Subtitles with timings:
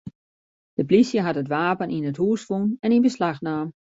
[0.77, 3.67] De plysje hat it wapen yn it hús fûn en yn beslach naam.